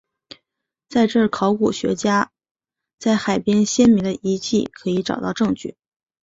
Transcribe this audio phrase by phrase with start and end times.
[0.89, 2.31] 这在考古学家
[2.97, 5.77] 在海边先民的遗迹可以找到证据。